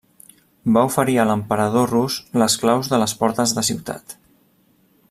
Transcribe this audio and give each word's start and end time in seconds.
Va 0.77 0.83
oferir 0.87 1.17
a 1.19 1.25
l'emperador 1.31 1.93
rus 1.93 2.17
les 2.45 2.57
claus 2.65 2.91
de 2.95 3.01
les 3.05 3.17
portes 3.21 3.57
de 3.59 3.67
ciutat. 3.71 4.19